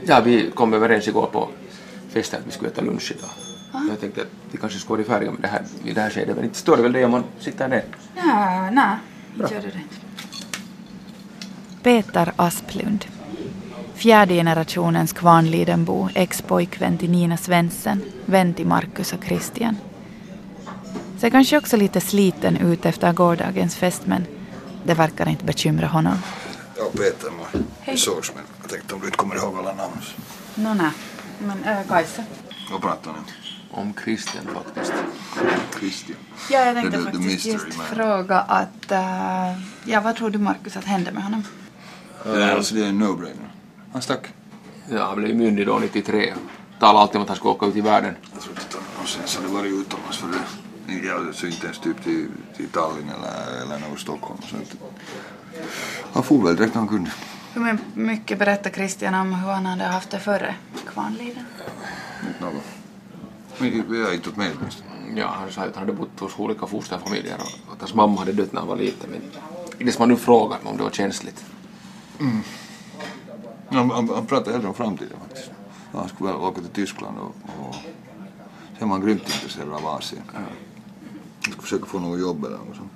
Ja, 0.05 0.21
vi 0.25 0.51
kom 0.51 0.73
överens 0.73 1.07
igår 1.07 1.25
på 1.31 1.49
festen 2.09 2.39
att 2.39 2.47
vi 2.47 2.51
skulle 2.51 2.69
äta 2.69 2.81
lunch 2.81 3.11
idag. 3.17 3.29
Jag 3.89 3.99
tänkte 3.99 4.21
att 4.21 4.27
vi 4.51 4.57
kanske 4.57 4.79
skulle 4.79 5.03
vara 5.03 5.13
färdiga 5.13 5.31
med 5.31 5.41
det 5.41 5.47
här 5.47 5.63
i 5.83 5.93
det 5.93 6.01
här 6.01 6.09
skedet, 6.09 6.35
men 6.35 6.45
inte 6.45 6.57
står 6.57 6.77
det 6.77 6.83
väl 6.83 6.91
det 6.91 7.05
om 7.05 7.11
man 7.11 7.23
sitter 7.39 7.67
ner. 7.67 7.83
Ja, 8.15 8.69
nej, 8.71 8.95
inte 9.37 9.53
gör 9.53 9.61
det 9.61 9.67
det. 9.67 9.81
Peter 11.83 12.33
Asplund. 12.35 13.05
Fjärde 13.99 14.33
generationens 14.33 15.13
Kvarnlidenbo, 15.13 16.09
ex-pojkvän 16.15 16.97
till 16.97 17.09
Nina 17.11 17.37
Svensson, 17.37 18.01
vän 18.25 18.53
till 18.53 18.67
Marcus 18.67 19.13
och 19.13 19.23
Christian. 19.25 19.77
Ser 21.17 21.29
kanske 21.29 21.57
också 21.57 21.77
lite 21.77 22.01
sliten 22.01 22.57
ut 22.57 22.85
efter 22.85 23.13
gårdagens 23.13 23.75
fest, 23.75 24.01
men 24.05 24.25
det 24.83 24.93
verkar 24.93 25.29
inte 25.29 25.45
bekymra 25.45 25.87
honom. 25.87 26.17
Ja, 26.77 26.83
Peter, 26.91 27.31
man. 27.31 27.65
vi 27.85 27.97
sågs 27.97 28.31
men 28.35 28.43
jag 28.61 28.69
tänkte 28.71 28.93
om 28.93 28.99
du 28.99 29.05
inte 29.05 29.17
kommer 29.17 29.35
ihåg 29.35 29.55
alla 29.57 29.73
namn. 29.73 29.97
Nå, 30.55 30.73
nej. 30.73 30.91
Men 31.39 31.63
äh, 31.63 31.87
Kajsa? 31.87 32.23
Vad 32.71 32.81
pratar 32.81 33.11
ni 33.11 33.17
Om 33.71 33.93
Christian 34.03 34.43
faktiskt. 34.53 34.93
om? 35.41 35.79
Christian. 35.79 36.17
Ja, 36.51 36.59
jag 36.65 36.75
tänkte 36.75 36.97
The- 36.97 37.03
the- 37.03 37.11
the 37.11 37.17
faktiskt 37.17 37.45
just 37.45 37.77
man. 37.77 37.85
fråga 37.87 38.39
att... 38.39 38.91
äh, 38.91 39.61
ja, 39.85 40.01
vad 40.01 40.15
tror 40.15 40.29
du 40.29 40.39
Marcus 40.39 40.77
att 40.77 40.85
hände 40.85 41.11
med 41.11 41.23
honom? 41.23 41.43
Det 42.23 42.43
är 42.43 42.55
alltså 42.55 42.75
det 42.75 42.81
är 42.85 42.89
en 42.89 43.03
no-brainer. 43.03 43.48
Han 43.93 44.01
stack. 44.01 44.27
Ja, 44.89 45.05
han 45.05 45.17
blev 45.17 45.35
myndig 45.35 45.67
då 45.67 45.79
93. 45.79 46.33
Talade 46.79 46.99
alltid 46.99 47.15
om 47.15 47.21
att 47.21 47.27
han 47.27 47.37
skulle 47.37 47.51
åka 47.51 47.65
ut 47.65 47.75
i 47.75 47.81
världen. 47.81 48.15
Jag 48.33 48.41
tror 48.41 48.53
inte 48.53 48.65
att 48.67 48.73
han 48.73 48.83
någonsin 48.93 49.41
hade 49.41 49.53
varit 49.53 49.71
utomlands 49.71 50.17
för 50.17 50.27
det. 50.27 51.07
Ja, 51.07 51.33
så 51.33 51.47
inte 51.47 51.65
ens 51.65 51.79
typ 51.79 52.03
till, 52.03 52.27
till 52.57 52.69
Tallinn 52.69 53.09
eller, 53.09 53.61
eller 53.61 53.89
något 53.89 53.99
Stockholm. 53.99 54.39
Så 54.41 54.55
inte. 54.55 54.75
Han 56.13 56.23
for 56.23 56.43
väl 56.43 56.55
direkt 56.55 56.73
när 56.73 56.81
han 56.81 56.87
kunde. 56.87 57.11
Hur 57.53 57.77
mycket 57.93 58.39
berättar 58.39 58.69
Christian 58.69 59.13
om 59.13 59.33
hur 59.33 59.51
han 59.51 59.65
hade 59.65 59.83
haft 59.83 60.09
det 60.09 60.19
före 60.19 60.55
Kvarnliden? 60.87 61.45
Inte 62.27 62.43
något. 62.43 62.63
Vi 63.89 64.03
har 64.03 64.13
inte 64.13 64.29
åt 64.29 64.35
med 64.35 64.51
åtminstone. 64.59 64.89
Ja, 65.15 65.27
han 65.39 65.51
sa 65.51 65.61
att 65.61 65.75
han 65.75 65.87
hade 65.87 65.93
bott 65.93 66.19
hos 66.19 66.39
olika 66.39 66.67
fosterfamiljer 66.67 67.35
och 67.67 67.73
att 67.73 67.79
hans 67.79 67.93
mamma 67.93 68.19
hade 68.19 68.33
dött 68.33 68.53
när 68.53 68.59
han 68.59 68.69
var 68.69 68.75
liten. 68.75 69.09
Men 69.09 69.85
det 69.85 69.91
som 69.91 70.01
han 70.01 70.09
nu 70.09 70.15
frågar 70.15 70.57
mig 70.59 70.71
om 70.71 70.77
det 70.77 70.83
var 70.83 70.91
känsligt. 70.91 71.45
Han, 73.69 73.89
han, 73.89 74.09
han 74.09 74.25
pratade 74.25 74.51
hellre 74.51 74.67
om 74.67 74.73
framtiden 74.73 75.17
faktiskt. 75.19 75.51
Han 75.91 76.09
skulle 76.09 76.31
väl 76.31 76.41
åka 76.41 76.61
till 76.61 76.69
Tyskland 76.69 77.17
och, 77.19 77.35
och 77.59 77.75
sen 78.79 78.89
var 78.89 78.97
han 78.97 79.05
grymt 79.05 79.21
intresserad 79.21 79.73
av 79.73 79.87
Asien. 79.87 80.23
Han 80.33 80.45
skulle 81.41 81.61
försöka 81.61 81.85
få 81.85 81.99
något 81.99 82.19
jobb 82.19 82.45
eller 82.45 82.57
något 82.57 82.75
sånt. 82.75 82.91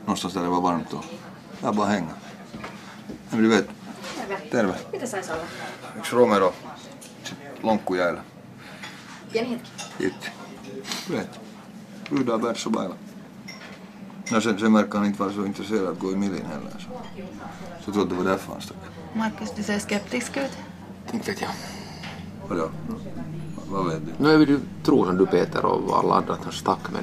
Någonstans 0.00 0.34
där 0.34 0.42
det 0.42 0.48
var 0.48 0.60
varmt 0.60 0.92
och 0.92 1.04
ja, 1.62 1.72
bara 1.72 1.86
hänga. 1.86 2.14
Men 3.30 3.42
du 3.42 3.48
vet, 3.48 3.68
terve. 4.50 4.74
Mitä 4.92 5.06
saisi 5.06 5.32
olla? 5.32 5.44
Yksi 5.98 6.16
Romero, 6.16 6.54
sitten 7.22 7.48
lonkkujäällä. 7.62 8.22
Pieni 9.32 9.50
hetki. 9.50 9.70
Gitti. 9.98 10.30
Du 11.08 11.16
vet, 11.16 11.40
brudar 12.10 12.38
bärs 12.38 12.66
och 12.66 12.72
No 14.32 14.40
sen, 14.40 14.58
sen 14.58 14.72
verkar 14.74 14.98
han 14.98 15.06
inte 15.06 15.22
vara 15.22 15.32
så 15.32 15.46
intresserad 15.46 15.88
att 15.88 15.98
gå 15.98 16.12
i 16.12 16.16
millin 16.16 16.44
heller. 16.46 16.70
Så, 16.78 16.88
så 17.84 17.86
jag 17.86 17.94
tror 17.94 18.02
att 18.02 18.08
det 18.08 18.14
var 18.14 18.24
därför 18.24 18.52
han 18.52 18.60
stack. 18.60 18.76
Marcus, 19.12 19.52
du 19.56 19.62
ser 19.62 19.78
skeptisk 19.78 20.36
ut. 20.36 20.58
Inte 21.12 21.30
vet 21.30 21.40
jag. 21.40 21.50
Vadå? 22.48 22.70
Vad 23.70 23.86
vet 23.86 24.00
du? 24.06 24.24
Nu 24.24 24.30
är 24.34 24.38
vi 24.38 24.44
ju 24.44 24.60
tro 24.84 25.06
som 25.06 25.16
du 25.16 25.26
Peter 25.26 25.64
och 25.64 25.98
alla 25.98 26.14
andra 26.14 26.34
att 26.34 26.44
han 26.44 26.52
stack 26.52 26.78
men 26.92 27.02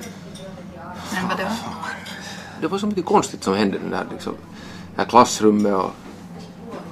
Men 1.13 1.27
vadå? 1.29 1.49
det 2.61 2.67
var 2.67 2.77
så 2.77 2.87
mycket 2.87 3.05
konstigt 3.05 3.43
som 3.43 3.53
hände 3.55 3.79
där, 3.89 4.05
liksom, 4.11 4.33
det 4.95 5.01
här 5.01 5.09
klassrummet 5.09 5.73
och 5.73 5.91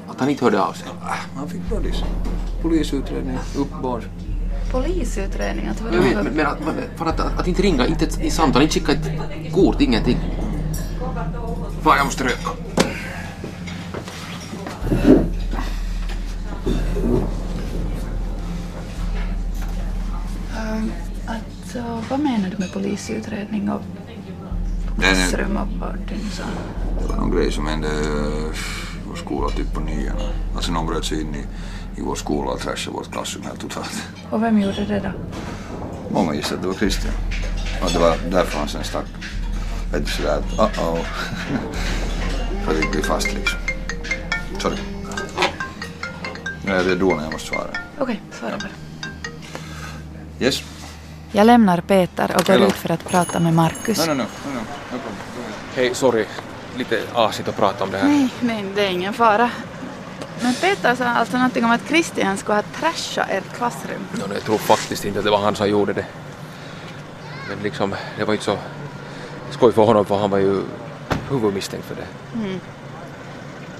att 0.07 0.19
han 0.19 0.29
inte 0.29 0.43
hörde 0.45 0.63
av 0.63 0.73
sig. 0.73 0.88
Han 1.35 1.50
fick 1.50 1.69
brådis. 1.69 1.95
Polisutredning, 2.61 3.38
uppbåd 3.57 4.03
polisutredning. 4.72 5.68
Att 5.68 5.82
jag 5.94 6.01
vet, 6.01 6.24
men, 6.24 6.34
men 6.34 6.46
att, 6.46 6.58
för 6.96 7.06
att, 7.06 7.20
att, 7.20 7.40
att, 7.40 7.48
inte 7.48 7.62
ringa, 7.62 7.88
inte 7.88 8.06
ett, 8.06 8.34
samtal, 8.34 8.62
inte 8.62 8.74
skicka 8.74 8.92
ett 8.92 9.54
kort, 9.54 9.82
ingenting. 9.82 10.18
Fan, 11.82 11.98
jag 11.98 12.06
måste 12.06 12.24
röka. 12.24 12.50
Um, 20.58 20.92
vad 22.10 22.20
menar 22.20 22.50
du 22.50 22.58
med 22.58 22.74
polisutredning 22.74 23.70
och 23.70 23.82
eh, 23.82 25.00
klassrum 25.00 25.58
och 25.58 25.80
partynsar? 25.80 26.46
Det 27.01 27.08
var 27.08 27.16
någon 27.16 27.32
grej 27.32 27.51
som 27.51 27.68
hände 27.68 27.88
i 27.88 29.08
vår 29.08 29.16
skola 29.16 29.50
typ 29.50 29.74
på 29.74 29.80
nian. 29.80 30.16
Alltså 30.56 30.72
någon 30.72 30.88
bröt 30.88 31.06
sig 31.06 31.22
in 31.22 31.36
i 31.36 31.46
i 31.98 32.01
vår 32.01 32.15
skola 32.15 32.51
och 32.51 32.60
trashade 32.60 32.98
vårt 32.98 33.12
klassrum 33.12 33.43
helt 33.43 33.62
totalt. 33.62 34.03
Och 34.29 34.43
vem 34.43 34.62
gjorde 34.62 34.86
det 34.86 35.00
då? 35.00 35.12
Många 36.13 36.33
gissade 36.33 36.55
att 36.55 36.62
det 36.62 36.67
var 36.67 36.75
Christian. 36.75 37.13
Och 37.83 37.91
det 37.93 38.00
var 38.00 38.17
därför 38.31 38.60
han 38.60 38.67
sen 38.67 38.83
stack. 38.83 39.05
Vet 39.91 40.05
du 40.05 40.12
sådär 40.12 40.38
att 40.38 40.77
uh-oh. 40.77 41.03
För 42.65 42.71
att 42.71 42.91
bli 42.91 43.01
fast 43.01 43.33
liksom. 43.33 43.60
Sorry. 44.60 44.77
Nej, 46.65 46.83
det 46.83 46.91
är 46.91 46.95
då 46.95 47.15
när 47.15 47.24
jag 47.24 47.31
måste 47.33 47.48
svara. 47.48 47.67
Okej, 48.00 48.21
svara 48.31 48.57
bara. 48.57 48.69
Yes? 50.45 50.63
Jag 51.31 51.48
lämnar 51.48 51.81
Peter 51.81 52.36
och 52.36 52.45
går 52.45 52.53
Hello. 52.53 52.67
ut 52.67 52.74
för 52.74 52.91
att 52.91 53.05
prata 53.05 53.39
med 53.39 53.53
Markus. 53.53 54.07
No, 54.07 54.13
no, 54.13 54.17
no. 54.17 54.25
Hej, 55.75 55.95
sorry. 55.95 56.25
Lite 56.77 57.01
asigt 57.13 57.48
att 57.48 57.57
prata 57.57 57.83
om 57.83 57.91
det 57.91 57.98
här. 57.98 58.07
Nej, 58.07 58.29
nej, 58.39 58.65
det 58.75 58.86
är 58.86 58.89
ingen 58.89 59.13
fara. 59.13 59.50
Men 60.41 60.53
Peter 60.53 60.95
sa 60.95 61.05
alltså 61.05 61.38
någonting 61.38 61.65
om 61.65 61.71
att 61.71 61.88
Christian 61.88 62.38
skulle 62.38 62.55
ha 62.55 62.63
trashat 62.63 63.27
ert 63.29 63.53
klassrum. 63.53 64.07
No, 64.12 64.33
jag 64.33 64.43
tror 64.43 64.57
faktiskt 64.57 65.05
inte 65.05 65.19
att 65.19 65.25
det 65.25 65.31
var 65.31 65.41
han 65.41 65.55
som 65.55 65.69
gjorde 65.69 65.93
det. 65.93 66.05
Men 67.50 67.63
liksom, 67.63 67.95
det 68.17 68.24
var 68.24 68.33
inte 68.33 68.45
så 68.45 68.57
skoj 69.51 69.74
för 69.74 69.83
honom 69.83 70.05
för 70.05 70.17
han 70.17 70.29
var 70.29 70.38
ju 70.38 70.62
huvudmisstänkt 71.29 71.88
för 71.88 71.95
det. 71.95 72.07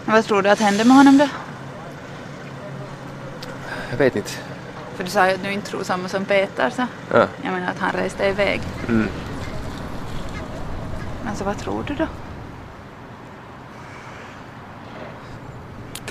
Vad 0.06 0.26
tror 0.26 0.42
du 0.42 0.50
att 0.50 0.60
hände 0.60 0.84
med 0.86 0.98
honom 0.98 1.18
då? 1.18 1.28
Jag 3.90 3.98
vet 3.98 4.16
inte. 4.16 4.32
För 4.96 5.04
du 5.04 5.10
sa 5.10 5.28
ju 5.28 5.34
att 5.34 5.44
du 5.44 5.52
inte 5.52 5.68
tror 5.70 5.84
samma 5.84 6.10
som 6.10 6.26
Peter 6.26 6.70
så. 6.70 6.86
Ja. 7.12 7.28
Jag 7.42 7.54
menar 7.54 7.72
att 7.72 7.80
han 7.80 7.92
reste 7.92 8.26
iväg. 8.26 8.62
Mm. 8.88 9.08
Men 11.26 11.36
så 11.36 11.44
vad 11.44 11.58
tror 11.58 11.84
du 11.88 11.94
då? 11.94 12.08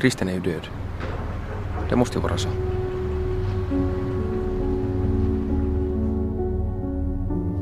Kristen 0.00 0.28
är 0.28 0.32
ju 0.32 0.40
död. 0.40 0.68
Det 1.88 1.96
måste 1.96 2.18
ju 2.18 2.22
vara 2.22 2.36
så. 2.36 2.48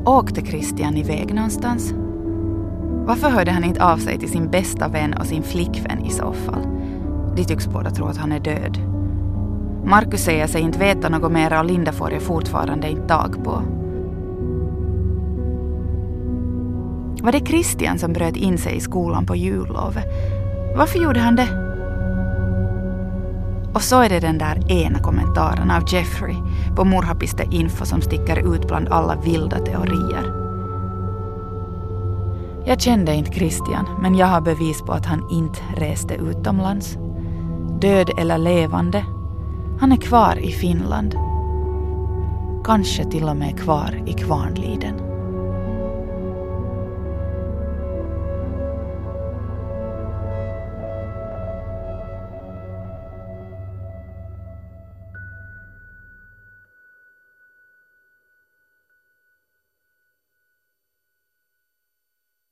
Åkte 0.04 0.47
Christian 0.47 0.97
iväg 0.97 1.35
någonstans? 1.35 1.95
Varför 3.07 3.30
hörde 3.30 3.50
han 3.50 3.64
inte 3.64 3.85
av 3.85 3.97
sig 3.97 4.18
till 4.18 4.30
sin 4.30 4.50
bästa 4.50 4.88
vän 4.88 5.14
och 5.14 5.26
sin 5.26 5.42
flickvän 5.42 6.04
i 6.04 6.11
så 6.11 6.33
fall? 6.33 6.66
De 7.37 7.45
tycks 7.45 7.66
båda 7.66 7.90
tro 7.90 8.07
att 8.07 8.16
han 8.16 8.33
är 8.33 8.40
död. 8.40 8.78
Markus 9.85 10.25
säger 10.25 10.47
sig 10.47 10.61
inte 10.61 10.78
veta 10.78 11.09
något 11.09 11.33
mer 11.33 11.59
och 11.59 11.64
Linda 11.64 11.92
får 11.92 12.12
jag 12.12 12.23
fortfarande 12.23 12.90
inte 12.90 13.09
tag 13.09 13.45
på. 13.45 13.62
Var 17.23 17.33
det 17.33 17.47
Christian 17.47 17.99
som 17.99 18.12
bröt 18.12 18.37
in 18.37 18.59
sig 18.59 18.76
i 18.76 18.80
skolan 18.80 19.26
på 19.26 19.37
jullovet? 19.37 20.07
Varför 20.76 20.99
gjorde 20.99 21.21
han 21.21 21.37
det? 21.37 21.58
Och 23.78 23.85
så 23.85 24.00
är 24.00 24.08
det 24.08 24.20
den 24.20 24.38
där 24.38 24.73
ena 24.73 24.99
kommentaren 24.99 25.70
av 25.70 25.82
Jeffrey 25.92 26.37
på 26.76 26.85
morhapiste.info 26.85 27.85
som 27.85 28.02
sticker 28.02 28.54
ut 28.54 28.68
bland 28.68 28.88
alla 28.88 29.16
vilda 29.16 29.58
teorier. 29.58 30.32
Jag 32.66 32.80
kände 32.80 33.14
inte 33.14 33.32
Christian, 33.32 33.88
men 34.00 34.14
jag 34.14 34.26
har 34.26 34.40
bevis 34.40 34.82
på 34.82 34.92
att 34.92 35.06
han 35.06 35.30
inte 35.30 35.60
reste 35.76 36.14
utomlands. 36.14 36.99
Död 37.80 38.10
eller 38.19 38.38
levande, 38.38 39.04
han 39.80 39.93
är 39.93 39.97
kvar 39.97 40.38
i 40.38 40.52
Finland. 40.52 41.14
Kanske 42.64 43.04
till 43.04 43.28
och 43.28 43.36
med 43.36 43.58
kvar 43.58 44.02
i 44.06 44.12
Kvarnliden. 44.12 45.07